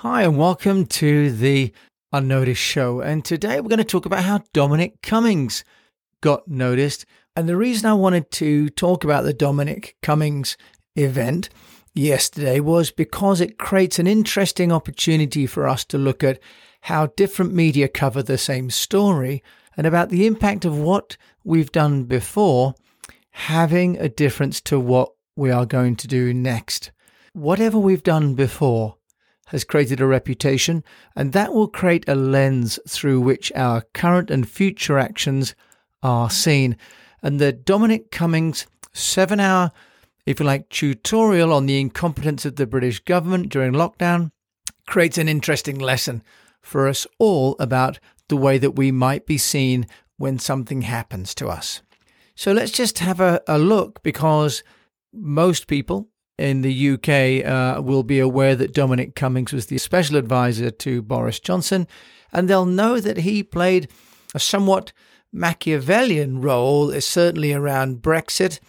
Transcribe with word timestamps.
Hi, 0.00 0.24
and 0.24 0.36
welcome 0.36 0.84
to 0.84 1.32
the 1.32 1.72
Unnoticed 2.12 2.60
Show. 2.60 3.00
And 3.00 3.24
today 3.24 3.62
we're 3.62 3.70
going 3.70 3.78
to 3.78 3.84
talk 3.84 4.04
about 4.04 4.24
how 4.24 4.42
Dominic 4.52 5.00
Cummings 5.00 5.64
got 6.20 6.46
noticed. 6.46 7.06
And 7.34 7.48
the 7.48 7.56
reason 7.56 7.88
I 7.88 7.94
wanted 7.94 8.30
to 8.32 8.68
talk 8.68 9.04
about 9.04 9.24
the 9.24 9.32
Dominic 9.32 9.96
Cummings 10.02 10.58
event 10.96 11.48
yesterday 11.94 12.60
was 12.60 12.90
because 12.90 13.40
it 13.40 13.56
creates 13.56 13.98
an 13.98 14.06
interesting 14.06 14.70
opportunity 14.70 15.46
for 15.46 15.66
us 15.66 15.82
to 15.86 15.96
look 15.96 16.22
at 16.22 16.40
how 16.82 17.06
different 17.16 17.54
media 17.54 17.88
cover 17.88 18.22
the 18.22 18.36
same 18.36 18.68
story 18.68 19.42
and 19.78 19.86
about 19.86 20.10
the 20.10 20.26
impact 20.26 20.66
of 20.66 20.76
what 20.78 21.16
we've 21.42 21.72
done 21.72 22.04
before 22.04 22.74
having 23.30 23.96
a 23.96 24.10
difference 24.10 24.60
to 24.60 24.78
what 24.78 25.12
we 25.36 25.50
are 25.50 25.64
going 25.64 25.96
to 25.96 26.06
do 26.06 26.34
next. 26.34 26.92
Whatever 27.32 27.78
we've 27.78 28.02
done 28.02 28.34
before 28.34 28.95
has 29.46 29.64
created 29.64 30.00
a 30.00 30.06
reputation, 30.06 30.82
and 31.14 31.32
that 31.32 31.52
will 31.52 31.68
create 31.68 32.08
a 32.08 32.14
lens 32.14 32.78
through 32.88 33.20
which 33.20 33.52
our 33.54 33.82
current 33.94 34.30
and 34.30 34.48
future 34.48 34.98
actions 34.98 35.54
are 36.02 36.30
seen. 36.30 36.76
And 37.22 37.38
the 37.40 37.52
Dominic 37.52 38.10
Cummings 38.10 38.66
seven 38.92 39.40
hour, 39.40 39.70
if 40.24 40.40
you 40.40 40.46
like, 40.46 40.68
tutorial 40.68 41.52
on 41.52 41.66
the 41.66 41.80
incompetence 41.80 42.44
of 42.44 42.56
the 42.56 42.66
British 42.66 43.00
government 43.00 43.48
during 43.48 43.72
lockdown 43.72 44.30
creates 44.86 45.18
an 45.18 45.28
interesting 45.28 45.78
lesson 45.78 46.22
for 46.60 46.88
us 46.88 47.06
all 47.18 47.56
about 47.60 47.98
the 48.28 48.36
way 48.36 48.58
that 48.58 48.72
we 48.72 48.90
might 48.90 49.26
be 49.26 49.38
seen 49.38 49.86
when 50.16 50.38
something 50.38 50.82
happens 50.82 51.34
to 51.34 51.48
us. 51.48 51.82
So 52.34 52.52
let's 52.52 52.72
just 52.72 52.98
have 52.98 53.20
a, 53.20 53.40
a 53.46 53.58
look 53.58 54.02
because 54.02 54.62
most 55.12 55.66
people 55.66 56.08
in 56.38 56.62
the 56.62 56.90
UK 56.90 57.46
uh, 57.46 57.80
will 57.80 58.02
be 58.02 58.18
aware 58.18 58.54
that 58.54 58.74
Dominic 58.74 59.14
Cummings 59.14 59.52
was 59.52 59.66
the 59.66 59.78
special 59.78 60.16
advisor 60.16 60.70
to 60.70 61.02
Boris 61.02 61.40
Johnson, 61.40 61.86
and 62.32 62.48
they'll 62.48 62.66
know 62.66 63.00
that 63.00 63.18
he 63.18 63.42
played 63.42 63.88
a 64.34 64.38
somewhat 64.38 64.92
Machiavellian 65.32 66.40
role, 66.40 66.92
uh, 66.92 67.00
certainly 67.00 67.52
around 67.52 68.02
Brexit. 68.02 68.60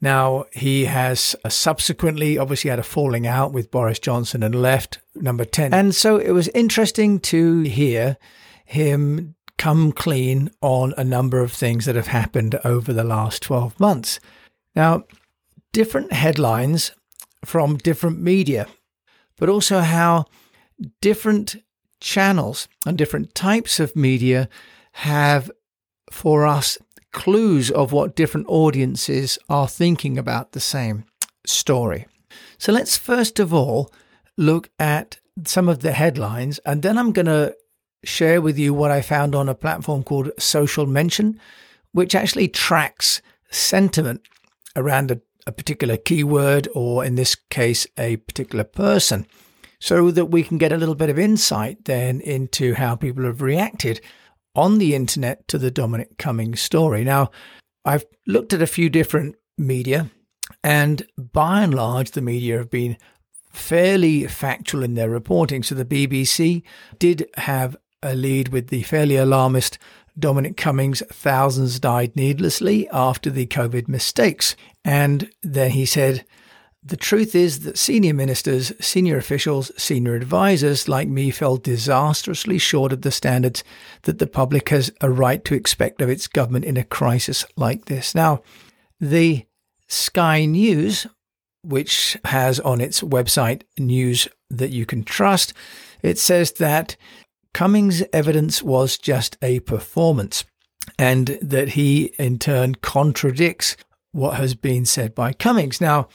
Now, 0.00 0.44
he 0.52 0.84
has 0.84 1.34
uh, 1.44 1.48
subsequently 1.48 2.36
obviously 2.36 2.70
had 2.70 2.78
a 2.78 2.84
falling 2.84 3.26
out 3.26 3.52
with 3.52 3.70
Boris 3.70 3.98
Johnson 3.98 4.42
and 4.42 4.54
left 4.54 4.98
number 5.14 5.44
10. 5.44 5.72
And 5.72 5.94
so 5.94 6.18
it 6.18 6.32
was 6.32 6.48
interesting 6.48 7.18
to 7.20 7.62
hear 7.62 8.18
him 8.64 9.34
come 9.58 9.90
clean 9.92 10.50
on 10.60 10.92
a 10.98 11.04
number 11.04 11.40
of 11.40 11.52
things 11.52 11.86
that 11.86 11.96
have 11.96 12.08
happened 12.08 12.58
over 12.64 12.92
the 12.92 13.04
last 13.04 13.42
12 13.42 13.80
months. 13.80 14.20
Now, 14.74 15.04
different 15.72 16.12
headlines 16.12 16.92
from 17.44 17.76
different 17.76 18.20
media, 18.20 18.66
but 19.36 19.48
also 19.48 19.80
how 19.80 20.24
different 21.00 21.56
channels 22.00 22.68
and 22.86 22.98
different 22.98 23.34
types 23.34 23.80
of 23.80 23.96
media 23.96 24.48
have 24.92 25.50
for 26.10 26.46
us 26.46 26.78
clues 27.12 27.70
of 27.70 27.92
what 27.92 28.16
different 28.16 28.46
audiences 28.48 29.38
are 29.48 29.68
thinking 29.68 30.18
about 30.18 30.52
the 30.52 30.60
same 30.60 31.04
story. 31.46 32.06
So 32.58 32.72
let's 32.72 32.96
first 32.96 33.38
of 33.38 33.54
all 33.54 33.90
look 34.36 34.70
at 34.78 35.18
some 35.44 35.68
of 35.68 35.80
the 35.80 35.92
headlines, 35.92 36.58
and 36.60 36.82
then 36.82 36.98
I'm 36.98 37.12
going 37.12 37.26
to 37.26 37.54
share 38.04 38.40
with 38.40 38.58
you 38.58 38.72
what 38.72 38.90
I 38.90 39.02
found 39.02 39.34
on 39.34 39.48
a 39.48 39.54
platform 39.54 40.02
called 40.02 40.30
Social 40.38 40.86
Mention, 40.86 41.40
which 41.92 42.14
actually 42.14 42.48
tracks 42.48 43.20
sentiment 43.50 44.26
around 44.74 45.10
a 45.10 45.20
a 45.46 45.52
particular 45.52 45.96
keyword 45.96 46.68
or 46.74 47.04
in 47.04 47.14
this 47.14 47.36
case 47.50 47.86
a 47.98 48.16
particular 48.16 48.64
person 48.64 49.26
so 49.78 50.10
that 50.10 50.26
we 50.26 50.42
can 50.42 50.58
get 50.58 50.72
a 50.72 50.76
little 50.76 50.94
bit 50.94 51.10
of 51.10 51.18
insight 51.18 51.84
then 51.84 52.20
into 52.20 52.74
how 52.74 52.96
people 52.96 53.24
have 53.24 53.42
reacted 53.42 54.00
on 54.54 54.78
the 54.78 54.94
internet 54.94 55.46
to 55.48 55.58
the 55.58 55.70
Dominic 55.70 56.16
Cummings 56.18 56.60
story. 56.60 57.04
Now, 57.04 57.30
I've 57.84 58.06
looked 58.26 58.52
at 58.52 58.62
a 58.62 58.66
few 58.66 58.88
different 58.88 59.36
media, 59.58 60.10
and 60.64 61.06
by 61.16 61.62
and 61.62 61.74
large, 61.74 62.12
the 62.12 62.22
media 62.22 62.56
have 62.56 62.70
been 62.70 62.96
fairly 63.50 64.26
factual 64.26 64.82
in 64.82 64.94
their 64.94 65.10
reporting. 65.10 65.62
So 65.62 65.74
the 65.74 65.84
BBC 65.84 66.62
did 66.98 67.28
have 67.36 67.76
a 68.02 68.14
lead 68.14 68.48
with 68.48 68.68
the 68.68 68.82
fairly 68.82 69.16
alarmist 69.16 69.78
Dominic 70.18 70.56
Cummings, 70.56 71.02
thousands 71.12 71.78
died 71.78 72.16
needlessly 72.16 72.88
after 72.90 73.28
the 73.28 73.46
COVID 73.46 73.86
mistakes. 73.86 74.56
And 74.86 75.28
then 75.42 75.72
he 75.72 75.84
said, 75.84 76.24
the 76.80 76.96
truth 76.96 77.34
is 77.34 77.60
that 77.60 77.76
senior 77.76 78.14
ministers, 78.14 78.72
senior 78.80 79.18
officials, 79.18 79.72
senior 79.76 80.14
advisors 80.14 80.88
like 80.88 81.08
me 81.08 81.32
fell 81.32 81.56
disastrously 81.56 82.58
short 82.58 82.92
of 82.92 83.02
the 83.02 83.10
standards 83.10 83.64
that 84.02 84.20
the 84.20 84.28
public 84.28 84.68
has 84.68 84.92
a 85.00 85.10
right 85.10 85.44
to 85.44 85.56
expect 85.56 86.00
of 86.00 86.08
its 86.08 86.28
government 86.28 86.64
in 86.64 86.76
a 86.76 86.84
crisis 86.84 87.44
like 87.56 87.86
this. 87.86 88.14
Now, 88.14 88.42
the 89.00 89.44
Sky 89.88 90.44
News, 90.44 91.08
which 91.62 92.16
has 92.24 92.60
on 92.60 92.80
its 92.80 93.00
website 93.00 93.62
news 93.76 94.28
that 94.50 94.70
you 94.70 94.86
can 94.86 95.02
trust, 95.02 95.52
it 96.02 96.16
says 96.16 96.52
that 96.52 96.94
Cummings' 97.52 98.04
evidence 98.12 98.62
was 98.62 98.98
just 98.98 99.36
a 99.42 99.58
performance, 99.60 100.44
and 100.96 101.36
that 101.42 101.70
he 101.70 102.14
in 102.16 102.38
turn 102.38 102.76
contradicts 102.76 103.76
what 104.16 104.36
has 104.38 104.54
been 104.54 104.86
said 104.86 105.14
by 105.14 105.32
Cummings. 105.34 105.78
Now, 105.78 106.08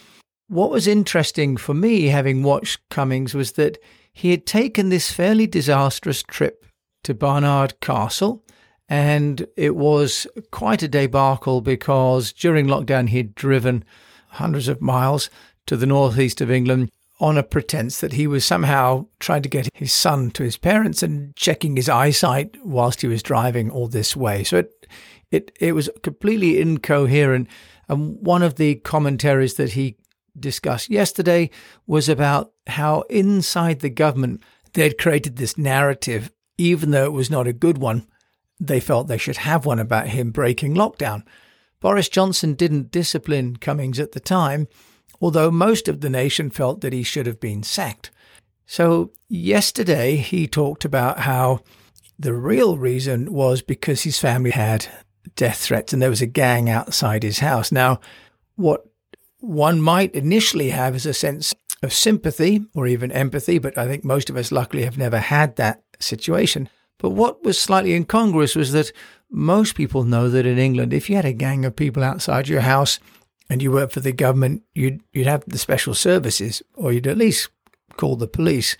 what 0.47 0.71
was 0.71 0.87
interesting 0.87 1.55
for 1.55 1.75
me, 1.75 2.07
having 2.07 2.41
watched 2.41 2.81
Cummings, 2.89 3.35
was 3.35 3.51
that 3.53 3.77
he 4.11 4.31
had 4.31 4.47
taken 4.47 4.89
this 4.89 5.11
fairly 5.11 5.45
disastrous 5.45 6.23
trip 6.23 6.65
to 7.03 7.13
Barnard 7.13 7.79
Castle. 7.79 8.43
And 8.89 9.45
it 9.55 9.75
was 9.75 10.25
quite 10.49 10.81
a 10.81 10.87
debacle 10.87 11.61
because 11.61 12.33
during 12.33 12.65
lockdown 12.65 13.09
he'd 13.09 13.35
driven 13.35 13.85
hundreds 14.29 14.67
of 14.67 14.81
miles 14.81 15.29
to 15.67 15.77
the 15.77 15.85
northeast 15.85 16.41
of 16.41 16.49
England 16.49 16.91
on 17.19 17.37
a 17.37 17.43
pretense 17.43 18.01
that 18.01 18.13
he 18.13 18.25
was 18.25 18.43
somehow 18.43 19.05
trying 19.19 19.43
to 19.43 19.49
get 19.49 19.69
his 19.75 19.93
son 19.93 20.31
to 20.31 20.43
his 20.43 20.57
parents 20.57 21.03
and 21.03 21.35
checking 21.35 21.75
his 21.75 21.87
eyesight 21.87 22.57
whilst 22.65 23.01
he 23.01 23.07
was 23.07 23.21
driving 23.21 23.69
all 23.69 23.87
this 23.87 24.15
way. 24.15 24.43
So 24.43 24.57
it 24.57 24.87
it 25.29 25.51
it 25.59 25.73
was 25.73 25.89
completely 26.01 26.59
incoherent. 26.59 27.47
And 27.91 28.17
one 28.25 28.41
of 28.41 28.55
the 28.55 28.75
commentaries 28.75 29.53
that 29.55 29.73
he 29.73 29.97
discussed 30.39 30.89
yesterday 30.89 31.51
was 31.85 32.09
about 32.09 32.53
how 32.65 33.01
inside 33.01 33.81
the 33.81 33.89
government 33.89 34.41
they'd 34.73 34.97
created 34.97 35.35
this 35.35 35.57
narrative, 35.57 36.31
even 36.57 36.89
though 36.89 37.05
it 37.05 37.11
was 37.11 37.29
not 37.29 37.45
a 37.45 37.53
good 37.53 37.77
one. 37.77 38.07
They 38.59 38.79
felt 38.79 39.07
they 39.07 39.19
should 39.19 39.37
have 39.37 39.65
one 39.67 39.79
about 39.79 40.07
him 40.07 40.31
breaking 40.31 40.73
lockdown. 40.73 41.23
Boris 41.79 42.09
Johnson 42.09 42.55
didn't 42.55 42.91
discipline 42.91 43.57
Cummings 43.57 43.99
at 43.99 44.13
the 44.13 44.19
time 44.19 44.67
although 45.21 45.51
most 45.51 45.87
of 45.87 46.01
the 46.01 46.09
nation 46.09 46.49
felt 46.49 46.81
that 46.81 46.93
he 46.93 47.03
should 47.03 47.27
have 47.27 47.39
been 47.39 47.63
sacked. 47.63 48.09
So, 48.65 49.11
yesterday 49.29 50.15
he 50.15 50.47
talked 50.47 50.83
about 50.83 51.19
how 51.19 51.59
the 52.17 52.33
real 52.33 52.77
reason 52.77 53.31
was 53.31 53.61
because 53.61 54.01
his 54.01 54.17
family 54.17 54.51
had 54.51 54.87
death 55.35 55.57
threats 55.57 55.93
and 55.93 56.01
there 56.01 56.09
was 56.09 56.21
a 56.21 56.27
gang 56.27 56.69
outside 56.69 57.23
his 57.23 57.39
house. 57.39 57.71
Now, 57.71 57.99
what 58.55 58.85
one 59.39 59.81
might 59.81 60.13
initially 60.13 60.69
have 60.69 60.95
is 60.95 61.05
a 61.05 61.13
sense 61.13 61.53
of 61.83 61.93
sympathy 61.93 62.65
or 62.75 62.87
even 62.87 63.11
empathy, 63.11 63.57
but 63.57 63.77
I 63.77 63.87
think 63.87 64.03
most 64.03 64.29
of 64.29 64.37
us 64.37 64.51
luckily 64.51 64.83
have 64.83 64.97
never 64.97 65.17
had 65.17 65.55
that 65.55 65.81
situation. 65.99 66.69
But 66.99 67.11
what 67.11 67.43
was 67.43 67.59
slightly 67.59 67.93
incongruous 67.93 68.55
was 68.55 68.71
that 68.73 68.91
most 69.31 69.75
people 69.75 70.03
know 70.03 70.29
that 70.29 70.45
in 70.45 70.59
England, 70.59 70.93
if 70.93 71.09
you 71.09 71.15
had 71.15 71.25
a 71.25 71.33
gang 71.33 71.65
of 71.65 71.75
people 71.75 72.03
outside 72.03 72.47
your 72.47 72.61
house, 72.61 72.99
and 73.51 73.61
you 73.61 73.69
worked 73.69 73.91
for 73.91 73.99
the 73.99 74.13
government, 74.13 74.63
you'd 74.73 75.01
you'd 75.11 75.27
have 75.27 75.43
the 75.45 75.57
special 75.57 75.93
services, 75.93 76.63
or 76.75 76.93
you'd 76.93 77.05
at 77.05 77.17
least 77.17 77.49
call 77.97 78.15
the 78.15 78.27
police. 78.27 78.77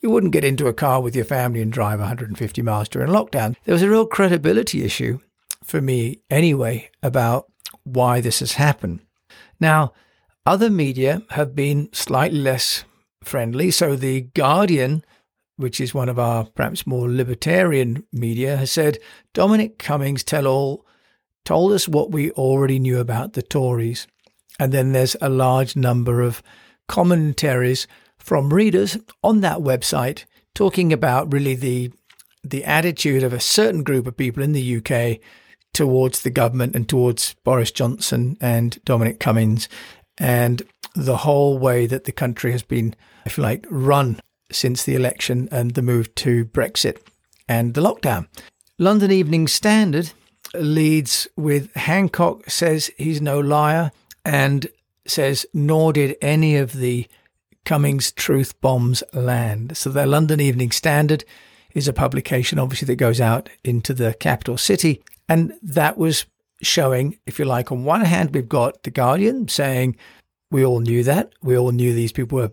You 0.00 0.08
wouldn't 0.08 0.32
get 0.32 0.44
into 0.44 0.66
a 0.66 0.72
car 0.72 1.02
with 1.02 1.14
your 1.14 1.26
family 1.26 1.60
and 1.60 1.70
drive 1.70 1.98
150 1.98 2.62
miles 2.62 2.88
during 2.88 3.10
lockdown. 3.10 3.54
There 3.64 3.74
was 3.74 3.82
a 3.82 3.90
real 3.90 4.06
credibility 4.06 4.82
issue 4.82 5.20
for 5.64 5.80
me 5.80 6.20
anyway 6.30 6.90
about 7.02 7.50
why 7.82 8.20
this 8.20 8.40
has 8.40 8.52
happened. 8.52 9.00
Now, 9.58 9.92
other 10.46 10.70
media 10.70 11.22
have 11.30 11.54
been 11.54 11.88
slightly 11.92 12.38
less 12.38 12.84
friendly. 13.22 13.70
So 13.70 13.96
the 13.96 14.22
Guardian, 14.34 15.04
which 15.56 15.80
is 15.80 15.94
one 15.94 16.08
of 16.08 16.18
our 16.18 16.44
perhaps 16.44 16.86
more 16.86 17.10
libertarian 17.10 18.04
media, 18.12 18.56
has 18.56 18.70
said 18.70 18.98
Dominic 19.32 19.78
Cummings 19.78 20.22
tell 20.22 20.46
all 20.46 20.86
told 21.44 21.72
us 21.72 21.88
what 21.88 22.10
we 22.10 22.30
already 22.32 22.78
knew 22.78 22.98
about 22.98 23.32
the 23.32 23.42
Tories. 23.42 24.06
And 24.58 24.72
then 24.72 24.92
there's 24.92 25.16
a 25.20 25.28
large 25.28 25.76
number 25.76 26.20
of 26.20 26.42
commentaries 26.88 27.86
from 28.18 28.52
readers 28.52 28.96
on 29.22 29.40
that 29.40 29.58
website 29.58 30.24
talking 30.54 30.92
about 30.92 31.32
really 31.32 31.54
the 31.54 31.92
the 32.42 32.64
attitude 32.64 33.22
of 33.22 33.32
a 33.32 33.40
certain 33.40 33.82
group 33.82 34.06
of 34.06 34.16
people 34.18 34.42
in 34.42 34.52
the 34.52 34.76
UK 34.76 35.18
towards 35.74 36.22
the 36.22 36.30
government 36.30 36.74
and 36.74 36.88
towards 36.88 37.34
Boris 37.44 37.70
Johnson 37.70 38.38
and 38.40 38.82
Dominic 38.84 39.20
Cummings 39.20 39.68
and 40.16 40.62
the 40.94 41.18
whole 41.18 41.58
way 41.58 41.86
that 41.86 42.04
the 42.04 42.12
country 42.12 42.52
has 42.52 42.62
been, 42.62 42.94
if 43.26 43.36
you 43.36 43.42
like, 43.42 43.66
run 43.68 44.20
since 44.50 44.84
the 44.84 44.94
election 44.94 45.48
and 45.50 45.72
the 45.72 45.82
move 45.82 46.14
to 46.14 46.44
Brexit 46.46 46.98
and 47.48 47.74
the 47.74 47.80
lockdown. 47.80 48.28
London 48.78 49.10
Evening 49.10 49.48
Standard 49.48 50.12
leads 50.54 51.26
with 51.36 51.74
Hancock 51.74 52.48
says 52.48 52.90
he's 52.96 53.20
no 53.20 53.40
liar 53.40 53.90
and 54.24 54.68
says 55.06 55.44
nor 55.52 55.92
did 55.92 56.16
any 56.22 56.56
of 56.56 56.72
the 56.72 57.06
Cummings 57.64 58.12
truth 58.12 58.60
bombs 58.60 59.02
land. 59.12 59.76
So 59.76 59.90
the 59.90 60.06
London 60.06 60.40
Evening 60.40 60.70
Standard 60.70 61.24
is 61.74 61.88
a 61.88 61.92
publication 61.92 62.58
obviously 62.58 62.86
that 62.86 62.96
goes 62.96 63.20
out 63.20 63.48
into 63.62 63.92
the 63.92 64.14
capital 64.14 64.56
city. 64.56 65.02
And 65.28 65.52
that 65.62 65.98
was 65.98 66.26
showing 66.62 67.18
if 67.26 67.38
you 67.38 67.44
like 67.44 67.70
on 67.70 67.84
one 67.84 68.02
hand 68.02 68.34
we've 68.34 68.48
got 68.48 68.82
the 68.84 68.90
Guardian 68.90 69.48
saying 69.48 69.96
we 70.50 70.64
all 70.64 70.80
knew 70.80 71.02
that. 71.02 71.32
We 71.42 71.58
all 71.58 71.72
knew 71.72 71.92
these 71.92 72.12
people 72.12 72.38
were 72.38 72.52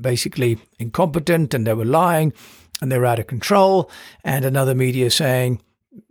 basically 0.00 0.58
incompetent 0.78 1.54
and 1.54 1.66
they 1.66 1.74
were 1.74 1.84
lying 1.84 2.32
and 2.80 2.92
they 2.92 2.98
were 2.98 3.06
out 3.06 3.18
of 3.18 3.26
control. 3.26 3.90
And 4.24 4.44
another 4.44 4.74
media 4.74 5.10
saying 5.10 5.60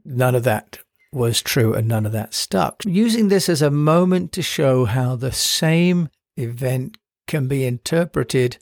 none 0.04 0.36
of 0.36 0.44
that 0.44 0.80
was 1.12 1.42
true 1.42 1.74
and 1.74 1.88
none 1.88 2.06
of 2.06 2.12
that 2.12 2.34
stuck. 2.34 2.84
Using 2.86 3.30
this 3.30 3.50
as 3.50 3.62
a 3.62 3.72
moment 3.72 4.31
to 4.34 4.42
show 4.42 4.86
how 4.86 5.16
the 5.16 5.31
same 5.31 6.10
event 6.38 6.98
can 7.28 7.48
be 7.48 7.66
interpreted 7.66 8.57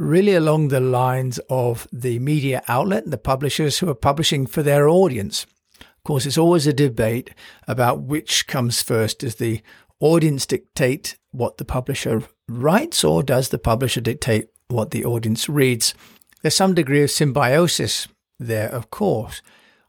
really 0.00 0.34
along 0.34 0.68
the 0.68 0.80
lines 0.80 1.38
of 1.50 1.86
the 1.92 2.18
media 2.20 2.62
outlet 2.68 3.04
and 3.04 3.12
the 3.12 3.18
publishers 3.18 3.78
who 3.78 3.88
are 3.90 3.94
publishing 3.94 4.46
for 4.46 4.62
their 4.62 4.88
audience. 4.88 5.44
Of 5.78 6.04
course, 6.04 6.24
it's 6.24 6.38
always 6.38 6.66
a 6.66 6.72
debate 6.72 7.34
about 7.68 8.00
which 8.00 8.46
comes 8.46 8.82
first. 8.82 9.18
Does 9.18 9.34
the 9.34 9.60
audience 10.00 10.46
dictate 10.46 11.18
what 11.32 11.58
the 11.58 11.66
publisher 11.66 12.22
writes, 12.48 13.04
or 13.04 13.22
does 13.22 13.50
the 13.50 13.58
publisher 13.58 14.00
dictate 14.00 14.48
what 14.68 14.90
the 14.90 15.04
audience 15.04 15.50
reads? 15.50 15.92
There's 16.40 16.54
some 16.54 16.72
degree 16.72 17.02
of 17.02 17.10
symbiosis 17.10 18.08
there, 18.38 18.70
of 18.70 18.90
course. 18.90 19.42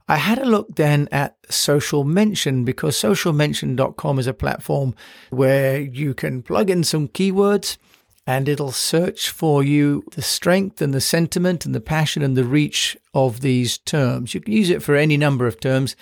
I 0.09 0.17
had 0.17 0.39
a 0.39 0.45
look 0.45 0.75
then 0.75 1.07
at 1.13 1.37
Social 1.49 2.03
Mention 2.03 2.65
because 2.65 2.97
socialmention.com 2.97 4.19
is 4.19 4.27
a 4.27 4.33
platform 4.33 4.93
where 5.29 5.79
you 5.79 6.13
can 6.13 6.43
plug 6.43 6.69
in 6.69 6.83
some 6.83 7.07
keywords 7.07 7.77
and 8.27 8.47
it'll 8.47 8.71
search 8.71 9.29
for 9.29 9.63
you 9.63 10.03
the 10.11 10.21
strength 10.21 10.81
and 10.81 10.93
the 10.93 11.01
sentiment 11.01 11.65
and 11.65 11.73
the 11.73 11.81
passion 11.81 12.21
and 12.21 12.37
the 12.37 12.43
reach 12.43 12.95
of 13.13 13.41
these 13.41 13.77
terms. 13.79 14.33
You 14.33 14.41
can 14.41 14.53
use 14.53 14.69
it 14.69 14.83
for 14.83 14.95
any 14.95 15.17
number 15.17 15.47
of 15.47 15.59
terms. 15.59 15.95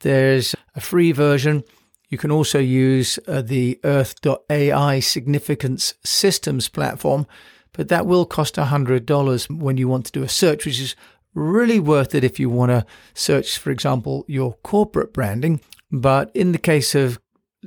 There's 0.00 0.54
a 0.74 0.80
free 0.80 1.12
version. 1.12 1.64
You 2.08 2.18
can 2.18 2.30
also 2.30 2.58
use 2.58 3.18
uh, 3.26 3.40
the 3.40 3.80
Earth.ai 3.84 5.00
significance 5.00 5.94
systems 6.04 6.68
platform, 6.68 7.26
but 7.72 7.88
that 7.88 8.04
will 8.06 8.26
cost 8.26 8.56
$100 8.56 9.50
when 9.50 9.76
you 9.78 9.88
want 9.88 10.06
to 10.06 10.12
do 10.12 10.22
a 10.22 10.28
search, 10.28 10.66
which 10.66 10.80
is 10.80 10.94
really 11.34 11.80
worth 11.80 12.14
it 12.14 12.22
if 12.22 12.38
you 12.38 12.50
want 12.50 12.70
to 12.70 12.84
search, 13.14 13.56
for 13.56 13.70
example, 13.70 14.26
your 14.28 14.54
corporate 14.62 15.14
branding. 15.14 15.60
But 15.90 16.30
in 16.34 16.52
the 16.52 16.58
case 16.58 16.94
of 16.94 17.18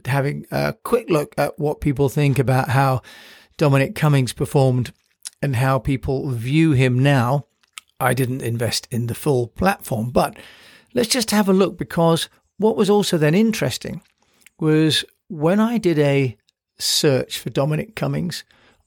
having 0.06 0.46
a 0.52 0.74
quick 0.84 1.10
look 1.10 1.34
at 1.38 1.58
what 1.58 1.82
people 1.82 2.10
think 2.10 2.38
about 2.38 2.70
how 2.70 3.02
Dominic 3.58 3.96
Cummings 3.96 4.34
performed 4.34 4.92
and 5.42 5.56
how 5.56 5.80
people 5.80 6.30
view 6.30 6.72
him 6.72 7.00
now, 7.00 7.46
I 8.00 8.14
didn't 8.14 8.42
invest 8.42 8.88
in 8.92 9.08
the 9.08 9.16
full 9.16 9.48
platform. 9.48 10.10
But 10.10 10.38
let's 10.94 11.10
just 11.10 11.32
have 11.32 11.48
a 11.48 11.54
look 11.54 11.78
because 11.78 12.30
what 12.58 12.78
was 12.78 12.90
also 12.90 13.18
then 13.18 13.36
interesting 13.36 14.02
was 14.60 15.06
when 15.28 15.60
I 15.60 15.78
did 15.78 16.00
a 16.00 16.38
search 16.78 17.40
for 17.40 17.50
Dominic 17.50 17.96
Cummings 17.96 18.44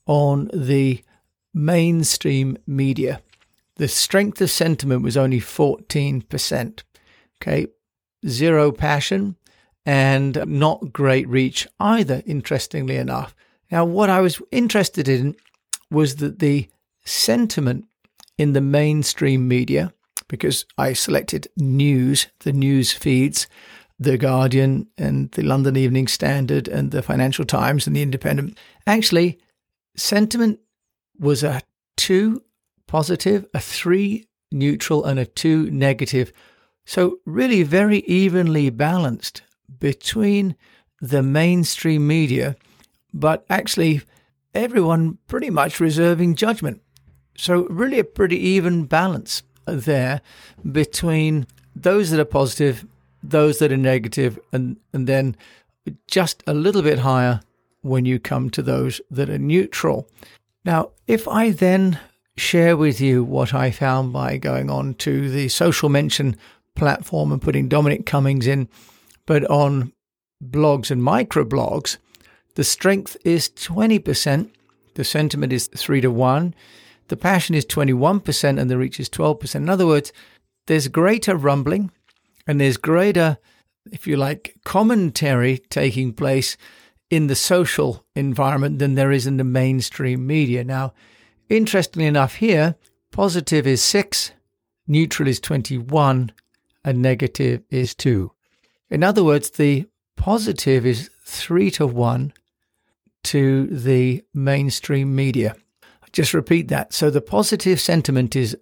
on 0.07 0.51
the 0.53 1.03
mainstream 1.55 2.57
media, 2.67 3.21
the 3.77 3.89
strength 3.89 4.41
of 4.41 4.51
sentiment 4.51 5.03
was 5.03 5.17
only 5.17 5.41
14%. 5.41 6.83
Okay. 7.41 7.67
Zero 8.27 8.73
passion 8.73 9.37
and 9.87 10.43
not 10.47 10.93
great 10.93 11.29
reach 11.29 11.67
either, 11.79 12.23
interestingly 12.27 12.97
enough. 12.97 13.35
Now, 13.71 13.85
what 13.85 14.11
I 14.11 14.21
was 14.21 14.41
interested 14.51 15.09
in 15.09 15.37
was 15.91 16.17
that 16.17 16.39
the 16.39 16.69
sentiment 17.05 17.87
in 18.37 18.53
the 18.53 18.61
mainstream 18.61 19.49
media, 19.49 19.93
because 20.29 20.65
I 20.77 20.93
selected 20.93 21.49
news, 21.57 22.29
the 22.41 22.53
news 22.53 22.93
feeds, 22.93 23.47
The 23.99 24.17
Guardian 24.17 24.87
and 24.97 25.31
the 25.33 25.43
London 25.43 25.77
Evening 25.77 26.07
Standard 26.07 26.69
and 26.69 26.93
the 26.93 27.03
Financial 27.03 27.45
Times 27.45 27.87
and 27.87 27.97
the 27.97 28.03
Independent, 28.03 28.57
actually, 28.87 29.39
sentiment 29.97 30.61
was 31.19 31.43
a 31.43 31.63
two 31.97 32.43
positive, 32.87 33.47
a 33.53 33.61
three 33.61 34.29
neutral, 34.53 35.05
and 35.05 35.19
a 35.19 35.27
two 35.27 35.71
negative. 35.71 36.33
So, 36.87 37.19
really, 37.27 37.63
very 37.65 37.99
evenly 38.01 38.71
balanced 38.71 39.43
between 39.79 40.57
the 41.01 41.23
mainstream 41.23 42.07
media, 42.07 42.57
but 43.19 43.45
actually, 43.51 44.03
everyone 44.55 45.19
pretty 45.27 45.51
much 45.51 45.81
reserving 45.81 46.37
judgment. 46.37 46.81
So, 47.37 47.67
really, 47.69 47.99
a 47.99 48.05
pretty 48.05 48.39
even 48.39 48.85
balance 48.85 49.43
there 49.67 50.21
between 50.71 51.47
those 51.75 52.11
that 52.11 52.21
are 52.21 52.25
positive, 52.25 52.87
those 53.23 53.59
that 53.59 53.73
are 53.73 53.77
negative, 53.77 54.39
and, 54.53 54.77
and 54.93 55.07
then 55.07 55.37
just 56.07 56.43
a 56.47 56.55
little 56.55 56.83
bit 56.83 57.01
higher 57.01 57.41
when 57.83 58.05
you 58.05 58.19
come 58.19 58.51
to 58.51 58.63
those 58.63 59.01
that 59.11 59.31
are 59.31 59.39
neutral. 59.39 60.09
Now, 60.65 60.91
if 61.07 61.27
I 61.27 61.51
then 61.51 61.99
share 62.37 62.77
with 62.77 63.01
you 63.01 63.25
what 63.25 63.55
I 63.55 63.71
found 63.71 64.13
by 64.13 64.37
going 64.37 64.71
on 64.71 64.95
to 64.95 65.31
the 65.31 65.49
social 65.49 65.89
mention 65.89 66.37
platform 66.77 67.33
and 67.33 67.43
putting 67.43 67.69
Dominic 67.69 68.07
Cummings 68.07 68.47
in, 68.47 68.69
but 69.27 69.45
on 69.51 69.93
blogs 70.43 70.91
and 70.91 71.03
microblogs, 71.03 71.97
the 72.59 72.65
strength 72.65 73.17
is 73.25 73.49
20%, 73.51 74.51
the 74.95 75.05
sentiment 75.05 75.53
is 75.53 75.69
3 75.69 76.01
to 76.01 76.11
1, 76.11 76.55
the 77.07 77.17
passion 77.17 77.55
is 77.55 77.65
21%, 77.65 78.61
and 78.61 78.69
the 78.69 78.77
reach 78.77 78.99
is 78.99 79.09
12%. 79.09 79.55
In 79.55 79.69
other 79.69 79.87
words, 79.87 80.13
there's 80.67 80.89
greater 80.89 81.37
rumbling 81.37 81.93
and 82.49 82.61
there's 82.61 82.77
greater, 82.77 83.39
if 83.93 84.09
you 84.09 84.17
like, 84.17 84.57
commentary 84.65 85.59
taking 85.71 86.13
place 86.13 86.57
in 87.11 87.29
the 87.29 87.37
social 87.37 88.05
environment 88.17 88.81
than 88.81 88.97
there 88.97 89.13
is 89.13 89.27
in 89.27 89.37
the 89.37 89.45
mainstream 89.45 90.27
media. 90.27 90.65
Now, 90.65 90.95
Interestingly 91.49 92.07
enough, 92.07 92.35
here, 92.37 92.75
positive 93.11 93.67
is 93.67 93.83
6, 93.83 94.33
neutral 94.87 95.29
is 95.29 95.41
21, 95.41 96.33
and 96.85 97.03
negative 97.03 97.63
is 97.71 97.95
2. 97.95 98.31
In 98.91 99.03
other 99.03 99.25
words, 99.25 99.51
the 99.51 99.87
positive 100.17 100.85
is 100.85 101.09
3 101.25 101.71
to 101.73 101.87
1 101.87 102.33
to 103.25 103.67
the 103.67 104.23
mainstream 104.33 105.15
media. 105.15 105.57
Just 106.13 106.35
repeat 106.35 106.69
that. 106.69 106.93
So 106.93 107.11
the 107.11 107.21
positive 107.21 107.81
sentiment 107.81 108.35
is 108.35 108.57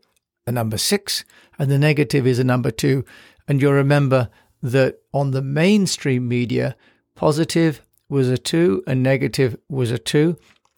a 0.47 0.53
number 0.53 0.79
6, 0.79 1.25
and 1.59 1.71
the 1.71 1.79
negative 1.79 2.27
is 2.27 2.39
a 2.39 2.45
number 2.45 2.71
2. 2.71 3.05
And 3.49 3.63
you'll 3.63 3.73
remember 3.73 4.29
that 4.63 4.99
on 5.13 5.31
the 5.31 5.43
mainstream 5.43 6.27
media, 6.29 6.77
positive 7.15 7.83
was 8.09 8.29
a 8.29 8.39
2 8.39 8.85
and 8.87 9.03
negative 9.03 9.57
was 9.69 9.91
a 9.91 9.99
2 9.99 10.37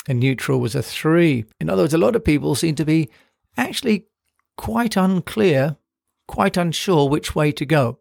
and 0.09 0.19
neutral 0.19 0.59
was 0.59 0.75
a 0.75 0.83
three. 0.83 1.45
In 1.61 1.69
other 1.69 1.83
words, 1.83 1.95
a 1.95 1.99
lot 1.99 2.17
of 2.17 2.25
people 2.25 2.55
seem 2.55 2.75
to 2.77 2.85
be 2.85 3.11
actually 3.57 4.07
quite 4.57 4.97
unclear, 4.97 5.77
quite 6.27 6.57
unsure 6.57 7.09
which 7.09 7.35
way 7.35 7.53
to 7.53 7.67
go. 7.67 7.99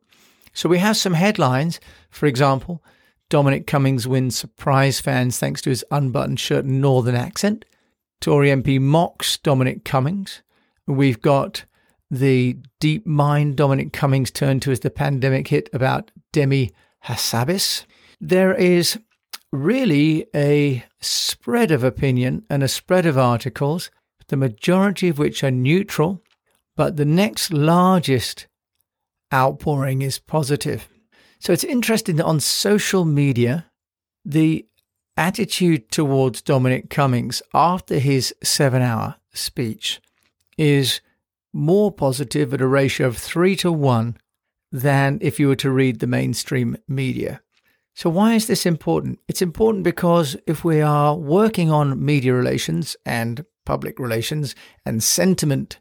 So 0.53 0.69
we 0.69 0.79
have 0.79 0.97
some 0.97 1.13
headlines. 1.13 1.79
For 2.09 2.25
example, 2.25 2.83
Dominic 3.29 3.67
Cummings 3.67 4.07
wins 4.07 4.37
surprise 4.37 4.99
fans 4.99 5.37
thanks 5.37 5.61
to 5.61 5.69
his 5.69 5.83
unbuttoned 5.91 6.39
shirt 6.39 6.65
and 6.65 6.81
northern 6.81 7.15
accent. 7.15 7.65
Tory 8.21 8.49
MP 8.49 8.79
mocks 8.79 9.37
Dominic 9.37 9.83
Cummings. 9.83 10.41
We've 10.87 11.21
got 11.21 11.65
the 12.09 12.57
DeepMind 12.81 13.55
Dominic 13.55 13.91
Cummings 13.91 14.31
turned 14.31 14.61
to 14.61 14.71
as 14.71 14.79
the 14.79 14.89
pandemic 14.89 15.49
hit 15.49 15.69
about 15.73 16.11
Demis 16.31 16.71
Hassabis. 17.05 17.85
There 18.21 18.53
is 18.53 18.97
really 19.51 20.27
a 20.33 20.85
spread 21.01 21.71
of 21.71 21.83
opinion 21.83 22.45
and 22.49 22.63
a 22.63 22.67
spread 22.67 23.05
of 23.05 23.17
articles, 23.17 23.91
the 24.29 24.37
majority 24.37 25.09
of 25.09 25.17
which 25.19 25.43
are 25.43 25.51
neutral, 25.51 26.21
but 26.75 26.95
the 26.95 27.05
next 27.05 27.51
largest 27.51 28.47
outpouring 29.33 30.01
is 30.01 30.19
positive. 30.19 30.87
So 31.39 31.53
it's 31.53 31.63
interesting 31.63 32.15
that 32.17 32.25
on 32.25 32.39
social 32.39 33.05
media, 33.05 33.67
the 34.25 34.65
attitude 35.15 35.89
towards 35.91 36.41
Dominic 36.41 36.89
Cummings 36.89 37.41
after 37.53 37.99
his 37.99 38.33
seven 38.43 38.81
hour 38.81 39.15
speech 39.33 39.99
is 40.57 41.01
more 41.53 41.91
positive 41.91 42.53
at 42.53 42.61
a 42.61 42.67
ratio 42.67 43.07
of 43.07 43.17
three 43.17 43.55
to 43.57 43.71
one 43.71 44.17
than 44.71 45.17
if 45.21 45.39
you 45.39 45.47
were 45.47 45.55
to 45.55 45.71
read 45.71 45.99
the 45.99 46.07
mainstream 46.07 46.77
media. 46.87 47.41
So, 47.95 48.09
why 48.11 48.35
is 48.35 48.45
this 48.45 48.65
important? 48.65 49.19
It's 49.27 49.41
important 49.41 49.83
because 49.83 50.35
if 50.45 50.63
we 50.63 50.81
are 50.81 51.15
working 51.15 51.71
on 51.71 52.03
media 52.03 52.33
relations 52.33 52.95
and 53.05 53.43
public 53.65 53.97
relations 53.97 54.53
and 54.85 55.01
sentiment, 55.01 55.79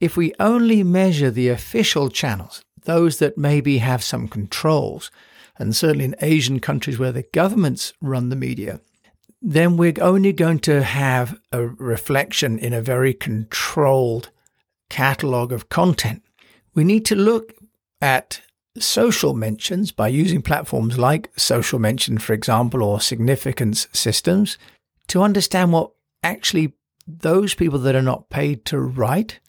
if 0.00 0.16
we 0.16 0.32
only 0.38 0.84
measure 0.84 1.32
the 1.32 1.48
official 1.48 2.10
channels, 2.10 2.62
those 2.84 3.18
that 3.18 3.38
maybe 3.38 3.78
have 3.78 4.02
some 4.02 4.28
controls, 4.28 5.10
and 5.58 5.74
certainly 5.74 6.04
in 6.04 6.16
Asian 6.20 6.60
countries 6.60 6.98
where 6.98 7.12
the 7.12 7.26
governments 7.32 7.92
run 8.00 8.28
the 8.28 8.36
media, 8.36 8.80
then 9.40 9.76
we're 9.76 9.94
only 10.00 10.32
going 10.32 10.58
to 10.60 10.82
have 10.82 11.38
a 11.52 11.66
reflection 11.66 12.58
in 12.58 12.72
a 12.72 12.82
very 12.82 13.14
controlled 13.14 14.30
catalog 14.90 15.52
of 15.52 15.68
content. 15.68 16.22
We 16.74 16.84
need 16.84 17.04
to 17.06 17.14
look 17.14 17.54
at 18.00 18.40
social 18.78 19.34
mentions 19.34 19.92
by 19.92 20.08
using 20.08 20.42
platforms 20.42 20.98
like 20.98 21.30
Social 21.36 21.78
Mention, 21.78 22.18
for 22.18 22.32
example, 22.32 22.82
or 22.82 23.00
significance 23.00 23.88
systems 23.92 24.58
to 25.08 25.22
understand 25.22 25.72
what 25.72 25.90
actually 26.22 26.74
those 27.06 27.54
people 27.54 27.78
that 27.80 27.96
are 27.96 28.02
not 28.02 28.28
paid 28.28 28.64
to 28.66 28.78
write 28.78 29.40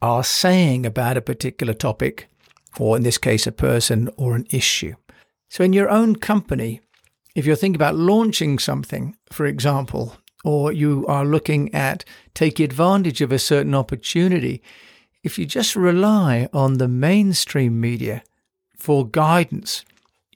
are 0.00 0.24
saying 0.24 0.84
about 0.84 1.16
a 1.16 1.22
particular 1.22 1.74
topic, 1.74 2.28
or 2.78 2.96
in 2.96 3.02
this 3.02 3.18
case, 3.18 3.46
a 3.46 3.52
person 3.52 4.08
or 4.16 4.34
an 4.34 4.46
issue. 4.50 4.94
So, 5.48 5.64
in 5.64 5.72
your 5.72 5.90
own 5.90 6.16
company, 6.16 6.80
if 7.34 7.46
you're 7.46 7.56
thinking 7.56 7.76
about 7.76 7.94
launching 7.94 8.58
something, 8.58 9.16
for 9.30 9.46
example, 9.46 10.16
or 10.44 10.72
you 10.72 11.06
are 11.06 11.24
looking 11.24 11.72
at 11.74 12.04
taking 12.34 12.64
advantage 12.64 13.20
of 13.20 13.32
a 13.32 13.38
certain 13.38 13.74
opportunity, 13.74 14.62
if 15.22 15.38
you 15.38 15.46
just 15.46 15.76
rely 15.76 16.48
on 16.52 16.78
the 16.78 16.88
mainstream 16.88 17.80
media 17.80 18.22
for 18.76 19.06
guidance, 19.06 19.84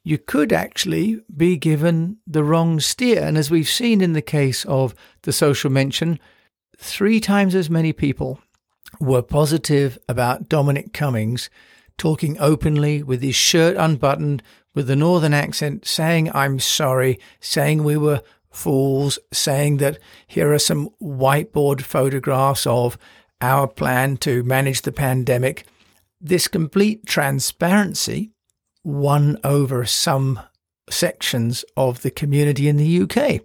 you 0.04 0.18
could 0.18 0.52
actually 0.52 1.20
be 1.36 1.56
given 1.56 2.18
the 2.26 2.44
wrong 2.44 2.78
steer. 2.78 3.22
And 3.22 3.36
as 3.36 3.50
we've 3.50 3.68
seen 3.68 4.00
in 4.00 4.12
the 4.12 4.22
case 4.22 4.64
of 4.66 4.94
the 5.22 5.32
social 5.32 5.70
mention, 5.70 6.20
three 6.78 7.18
times 7.18 7.54
as 7.54 7.68
many 7.68 7.92
people 7.92 8.38
were 9.00 9.22
positive 9.22 9.98
about 10.08 10.48
Dominic 10.48 10.92
Cummings 10.92 11.50
talking 11.98 12.36
openly 12.38 13.02
with 13.02 13.22
his 13.22 13.34
shirt 13.34 13.76
unbuttoned, 13.76 14.42
with 14.74 14.86
the 14.86 14.96
northern 14.96 15.32
accent, 15.32 15.86
saying, 15.86 16.30
I'm 16.34 16.58
sorry, 16.58 17.18
saying 17.40 17.82
we 17.82 17.96
were 17.96 18.22
fools, 18.50 19.18
saying 19.32 19.78
that 19.78 19.98
here 20.26 20.52
are 20.52 20.58
some 20.58 20.90
whiteboard 21.00 21.82
photographs 21.82 22.66
of 22.66 22.98
our 23.40 23.66
plan 23.66 24.16
to 24.18 24.42
manage 24.42 24.82
the 24.82 24.92
pandemic. 24.92 25.64
This 26.20 26.48
complete 26.48 27.06
transparency 27.06 28.32
won 28.82 29.38
over 29.44 29.84
some 29.84 30.40
sections 30.88 31.64
of 31.76 32.02
the 32.02 32.10
community 32.10 32.68
in 32.68 32.76
the 32.76 33.02
UK. 33.02 33.42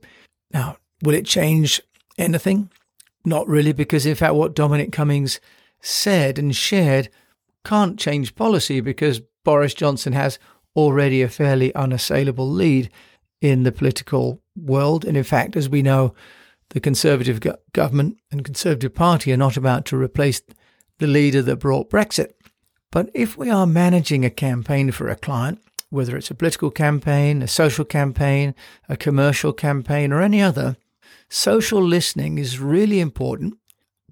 Now, 0.54 0.78
will 1.02 1.16
it 1.16 1.26
change 1.26 1.82
anything? 2.18 2.70
Not 3.26 3.48
really, 3.48 3.74
because 3.74 4.06
in 4.06 4.16
fact, 4.16 4.36
what 4.36 4.56
Dominic 4.56 4.92
Cummings 4.92 5.40
said 5.82 6.40
and 6.40 6.56
shared 6.56 7.10
can't 7.64 8.00
change 8.00 8.36
policy 8.36 8.82
because 8.82 9.22
Boris 9.44 9.74
Johnson 9.74 10.14
has 10.14 10.40
already 10.76 11.22
a 11.22 11.30
fairly 11.30 11.74
unassailable 11.76 12.50
lead 12.50 12.90
in 13.42 13.64
the 13.64 13.72
political 13.72 14.42
world. 14.56 15.04
And 15.06 15.18
in 15.18 15.24
fact, 15.24 15.56
as 15.56 15.70
we 15.70 15.82
know, 15.82 16.14
the 16.70 16.80
Conservative 16.80 17.40
go- 17.40 17.58
government 17.74 18.18
and 18.32 18.46
Conservative 18.46 18.94
Party 18.94 19.34
are 19.34 19.38
not 19.38 19.58
about 19.58 19.86
to 19.86 19.98
replace 19.98 20.42
the 21.00 21.08
leader 21.08 21.42
that 21.42 21.58
brought 21.58 21.90
Brexit. 21.90 22.34
But 22.92 23.10
if 23.14 23.38
we 23.38 23.50
are 23.50 23.66
managing 23.66 24.24
a 24.24 24.30
campaign 24.30 24.92
for 24.92 25.08
a 25.08 25.16
client, 25.16 25.60
whether 25.90 26.16
it's 26.16 26.32
a 26.32 26.36
political 26.36 26.72
campaign, 26.72 27.42
a 27.42 27.48
social 27.48 27.86
campaign, 27.86 28.56
a 28.88 28.96
commercial 28.96 29.52
campaign, 29.52 30.14
or 30.14 30.22
any 30.22 30.42
other, 30.42 30.78
social 31.30 31.82
listening 31.82 32.38
is 32.38 32.60
really 32.60 33.00
important. 33.00 33.56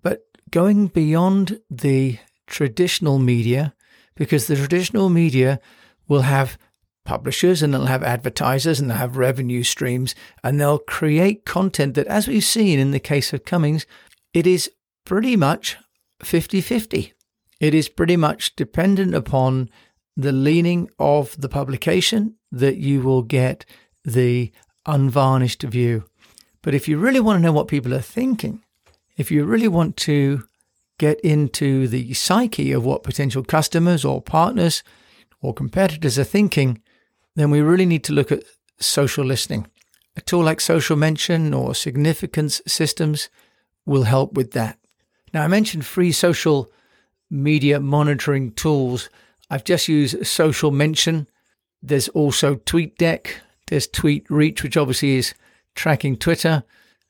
But 0.01 0.23
going 0.51 0.87
beyond 0.87 1.59
the 1.69 2.19
traditional 2.49 3.19
media, 3.19 3.73
because 4.15 4.47
the 4.47 4.55
traditional 4.55 5.09
media 5.09 5.59
will 6.07 6.23
have 6.23 6.57
publishers 7.05 7.63
and 7.63 7.73
they'll 7.73 7.85
have 7.85 8.03
advertisers 8.03 8.79
and 8.79 8.89
they'll 8.89 8.97
have 8.97 9.17
revenue 9.17 9.63
streams 9.63 10.13
and 10.43 10.59
they'll 10.59 10.79
create 10.79 11.45
content 11.45 11.95
that, 11.95 12.07
as 12.07 12.27
we've 12.27 12.43
seen 12.43 12.77
in 12.79 12.91
the 12.91 12.99
case 12.99 13.31
of 13.31 13.45
Cummings, 13.45 13.85
it 14.33 14.45
is 14.45 14.69
pretty 15.05 15.35
much 15.35 15.77
50 16.21 16.61
50. 16.61 17.13
It 17.59 17.73
is 17.73 17.89
pretty 17.89 18.17
much 18.17 18.55
dependent 18.55 19.15
upon 19.15 19.69
the 20.15 20.31
leaning 20.31 20.89
of 20.99 21.39
the 21.39 21.49
publication 21.49 22.35
that 22.51 22.77
you 22.77 23.01
will 23.01 23.21
get 23.21 23.65
the 24.03 24.51
unvarnished 24.85 25.63
view. 25.63 26.05
But 26.61 26.75
if 26.75 26.87
you 26.87 26.97
really 26.97 27.19
want 27.19 27.37
to 27.37 27.43
know 27.43 27.53
what 27.53 27.67
people 27.67 27.93
are 27.93 28.01
thinking, 28.01 28.63
if 29.17 29.31
you 29.31 29.45
really 29.45 29.67
want 29.67 29.97
to 29.97 30.48
get 30.99 31.19
into 31.21 31.87
the 31.87 32.13
psyche 32.13 32.71
of 32.71 32.85
what 32.85 33.01
potential 33.01 33.43
customers 33.43 34.05
or 34.05 34.21
partners 34.21 34.83
or 35.41 35.53
competitors 35.53 36.19
are 36.19 36.23
thinking, 36.23 36.81
then 37.35 37.49
we 37.49 37.61
really 37.61 37.87
need 37.87 38.03
to 38.03 38.13
look 38.13 38.31
at 38.31 38.43
social 38.79 39.25
listening. 39.25 39.65
A 40.15 40.21
tool 40.21 40.43
like 40.43 40.61
Social 40.61 40.95
Mention 40.95 41.53
or 41.53 41.73
Significance 41.73 42.61
Systems 42.67 43.29
will 43.85 44.03
help 44.03 44.33
with 44.33 44.51
that. 44.51 44.77
Now, 45.33 45.43
I 45.43 45.47
mentioned 45.47 45.85
free 45.85 46.11
social 46.11 46.71
media 47.29 47.79
monitoring 47.79 48.51
tools. 48.51 49.09
I've 49.49 49.63
just 49.63 49.87
used 49.87 50.25
Social 50.27 50.71
Mention. 50.71 51.27
There's 51.81 52.09
also 52.09 52.55
TweetDeck. 52.55 53.27
There's 53.67 53.87
TweetReach, 53.87 54.61
which 54.63 54.77
obviously 54.77 55.15
is 55.15 55.33
tracking 55.75 56.17
Twitter. 56.17 56.63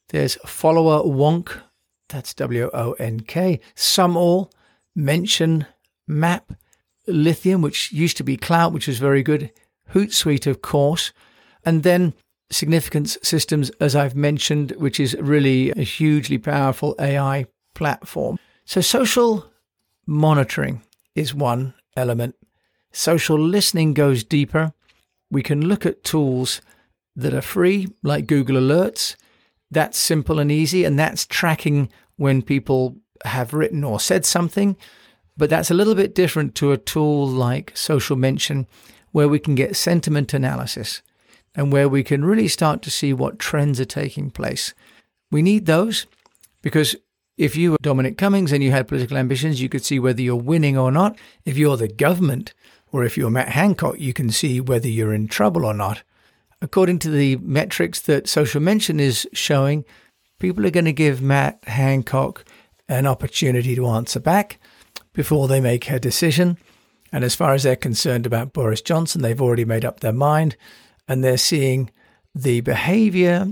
There's 0.09 0.37
Followerwonk. 0.45 1.61
That's 2.09 2.33
W 2.33 2.69
O 2.73 2.93
N 2.93 3.21
K. 3.21 3.59
SumAll, 3.75 4.51
Mention, 4.95 5.65
Map, 6.07 6.51
Lithium, 7.07 7.61
which 7.61 7.91
used 7.91 8.17
to 8.17 8.23
be 8.23 8.37
Klout, 8.37 8.73
which 8.73 8.87
was 8.87 8.99
very 8.99 9.23
good. 9.23 9.51
Hootsuite, 9.93 10.47
of 10.47 10.61
course. 10.61 11.13
And 11.65 11.83
then 11.83 12.13
Significance 12.51 13.17
Systems, 13.21 13.69
as 13.79 13.95
I've 13.95 14.15
mentioned, 14.15 14.71
which 14.77 14.99
is 14.99 15.15
really 15.19 15.71
a 15.71 15.81
hugely 15.81 16.37
powerful 16.37 16.95
AI 16.99 17.45
platform. 17.75 18.39
So 18.65 18.81
social 18.81 19.45
monitoring 20.05 20.81
is 21.15 21.33
one 21.33 21.73
element. 21.95 22.35
Social 22.91 23.39
listening 23.39 23.93
goes 23.93 24.23
deeper. 24.23 24.73
We 25.29 25.43
can 25.43 25.67
look 25.67 25.85
at 25.85 26.03
tools 26.03 26.61
that 27.15 27.33
are 27.33 27.41
free, 27.41 27.87
like 28.01 28.25
Google 28.25 28.55
Alerts. 28.55 29.15
That's 29.71 29.97
simple 29.97 30.39
and 30.39 30.51
easy, 30.51 30.83
and 30.83 30.97
that's 30.97 31.25
tracking 31.25 31.89
when 32.15 32.41
people 32.41 32.97
have 33.25 33.53
written 33.53 33.83
or 33.83 33.99
said 33.99 34.25
something. 34.25 34.75
But 35.37 35.49
that's 35.49 35.71
a 35.71 35.75
little 35.75 35.95
bit 35.95 36.15
different 36.15 36.55
to 36.55 36.71
a 36.71 36.77
tool 36.77 37.27
like 37.27 37.75
Social 37.75 38.15
Mention, 38.15 38.67
where 39.11 39.27
we 39.27 39.39
can 39.39 39.55
get 39.55 39.75
sentiment 39.75 40.33
analysis 40.33 41.01
and 41.55 41.71
where 41.71 41.89
we 41.89 42.03
can 42.03 42.23
really 42.23 42.47
start 42.47 42.81
to 42.83 42.91
see 42.91 43.13
what 43.13 43.39
trends 43.39 43.79
are 43.79 43.85
taking 43.85 44.31
place. 44.31 44.73
We 45.31 45.41
need 45.41 45.65
those 45.65 46.07
because 46.61 46.95
if 47.37 47.55
you 47.55 47.71
were 47.71 47.77
Dominic 47.81 48.17
Cummings 48.17 48.51
and 48.51 48.63
you 48.63 48.71
had 48.71 48.87
political 48.87 49.17
ambitions, 49.17 49.61
you 49.61 49.69
could 49.69 49.85
see 49.85 49.97
whether 49.97 50.21
you're 50.21 50.35
winning 50.35 50.77
or 50.77 50.91
not. 50.91 51.17
If 51.45 51.57
you're 51.57 51.77
the 51.77 51.87
government, 51.87 52.53
or 52.91 53.03
if 53.03 53.17
you're 53.17 53.29
Matt 53.29 53.49
Hancock, 53.49 53.99
you 53.99 54.13
can 54.13 54.29
see 54.29 54.59
whether 54.59 54.87
you're 54.87 55.13
in 55.13 55.27
trouble 55.27 55.65
or 55.65 55.73
not. 55.73 56.03
According 56.61 56.99
to 56.99 57.09
the 57.09 57.37
metrics 57.37 58.01
that 58.01 58.27
Social 58.27 58.61
Mention 58.61 58.99
is 58.99 59.27
showing, 59.33 59.85
people 60.39 60.65
are 60.65 60.71
going 60.71 60.85
to 60.85 60.93
give 60.93 61.21
Matt 61.21 61.63
Hancock 61.65 62.43
an 62.87 63.05
opportunity 63.05 63.75
to 63.75 63.87
answer 63.87 64.19
back 64.19 64.59
before 65.13 65.47
they 65.47 65.61
make 65.61 65.89
a 65.89 65.99
decision. 65.99 66.57
And 67.11 67.23
as 67.23 67.35
far 67.35 67.53
as 67.53 67.63
they're 67.63 67.75
concerned 67.75 68.25
about 68.25 68.53
Boris 68.53 68.81
Johnson, 68.81 69.21
they've 69.21 69.41
already 69.41 69.65
made 69.65 69.85
up 69.85 69.99
their 69.99 70.13
mind 70.13 70.57
and 71.07 71.23
they're 71.23 71.37
seeing 71.37 71.89
the 72.35 72.61
behavior 72.61 73.47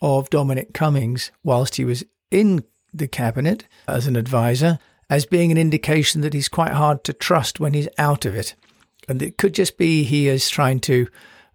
of 0.00 0.30
Dominic 0.30 0.72
Cummings 0.72 1.30
whilst 1.44 1.76
he 1.76 1.84
was 1.84 2.04
in 2.30 2.64
the 2.92 3.08
cabinet 3.08 3.66
as 3.86 4.06
an 4.06 4.16
advisor 4.16 4.78
as 5.10 5.26
being 5.26 5.50
an 5.50 5.58
indication 5.58 6.22
that 6.22 6.32
he's 6.32 6.48
quite 6.48 6.72
hard 6.72 7.04
to 7.04 7.12
trust 7.12 7.60
when 7.60 7.74
he's 7.74 7.88
out 7.98 8.24
of 8.24 8.34
it. 8.34 8.54
And 9.08 9.20
it 9.20 9.36
could 9.36 9.52
just 9.52 9.76
be 9.76 10.04
he 10.04 10.28
is 10.28 10.48
trying 10.48 10.80
to 10.80 11.08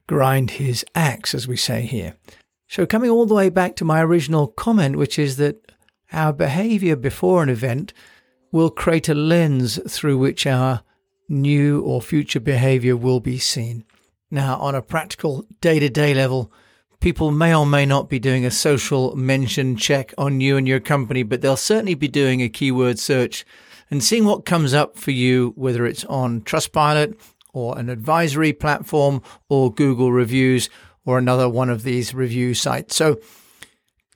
grind 0.07 0.51
his 0.51 0.85
axe, 0.95 1.35
as 1.35 1.47
we 1.47 1.57
say 1.57 1.81
here. 1.81 2.15
So, 2.69 2.85
coming 2.85 3.09
all 3.09 3.25
the 3.25 3.35
way 3.35 3.49
back 3.49 3.75
to 3.77 3.85
my 3.85 4.01
original 4.01 4.47
comment, 4.47 4.95
which 4.95 5.19
is 5.19 5.37
that 5.37 5.71
our 6.11 6.33
behavior 6.33 6.95
before 6.95 7.43
an 7.43 7.49
event 7.49 7.93
will 8.51 8.69
create 8.69 9.09
a 9.09 9.13
lens 9.13 9.79
through 9.91 10.17
which 10.17 10.47
our 10.47 10.81
new 11.29 11.81
or 11.81 12.01
future 12.01 12.39
behavior 12.39 12.95
will 12.95 13.19
be 13.19 13.37
seen. 13.37 13.85
Now, 14.31 14.57
on 14.57 14.75
a 14.75 14.81
practical 14.81 15.45
day 15.61 15.79
to 15.79 15.89
day 15.89 16.13
level, 16.13 16.51
people 16.99 17.31
may 17.31 17.55
or 17.55 17.65
may 17.65 17.85
not 17.85 18.09
be 18.09 18.19
doing 18.19 18.45
a 18.45 18.51
social 18.51 19.15
mention 19.15 19.77
check 19.77 20.13
on 20.17 20.41
you 20.41 20.57
and 20.57 20.67
your 20.67 20.79
company, 20.79 21.23
but 21.23 21.41
they'll 21.41 21.57
certainly 21.57 21.95
be 21.95 22.07
doing 22.07 22.41
a 22.41 22.49
keyword 22.49 22.99
search 22.99 23.45
and 23.89 24.03
seeing 24.03 24.25
what 24.25 24.45
comes 24.45 24.73
up 24.73 24.97
for 24.97 25.11
you, 25.11 25.53
whether 25.55 25.85
it's 25.85 26.03
on 26.05 26.41
Trustpilot 26.41 27.17
or 27.57 27.79
an 27.79 27.89
advisory 27.89 28.53
platform 28.53 29.19
or 29.49 29.73
Google 29.73 30.11
reviews 30.11 30.69
or 31.05 31.17
another 31.17 31.49
one 31.49 31.71
of 31.71 31.81
these 31.81 32.13
review 32.13 32.53
sites. 32.53 32.95
So 32.95 33.19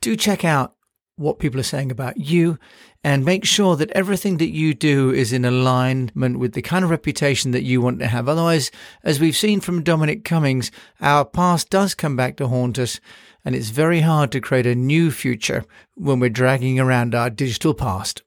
do 0.00 0.14
check 0.14 0.44
out 0.44 0.74
what 1.16 1.40
people 1.40 1.58
are 1.58 1.64
saying 1.64 1.90
about 1.90 2.18
you 2.18 2.56
and 3.02 3.24
make 3.24 3.44
sure 3.44 3.74
that 3.74 3.90
everything 3.90 4.36
that 4.36 4.50
you 4.52 4.74
do 4.74 5.10
is 5.10 5.32
in 5.32 5.44
alignment 5.44 6.38
with 6.38 6.52
the 6.52 6.62
kind 6.62 6.84
of 6.84 6.90
reputation 6.90 7.50
that 7.50 7.64
you 7.64 7.80
want 7.80 7.98
to 7.98 8.06
have. 8.06 8.28
Otherwise, 8.28 8.70
as 9.02 9.18
we've 9.18 9.36
seen 9.36 9.58
from 9.60 9.82
Dominic 9.82 10.24
Cummings, 10.24 10.70
our 11.00 11.24
past 11.24 11.68
does 11.68 11.96
come 11.96 12.14
back 12.14 12.36
to 12.36 12.46
haunt 12.46 12.78
us, 12.78 13.00
and 13.44 13.56
it's 13.56 13.70
very 13.70 14.02
hard 14.02 14.30
to 14.30 14.40
create 14.40 14.66
a 14.66 14.76
new 14.76 15.10
future 15.10 15.64
when 15.96 16.20
we're 16.20 16.30
dragging 16.30 16.78
around 16.78 17.12
our 17.12 17.28
digital 17.28 17.74
past. 17.74 18.22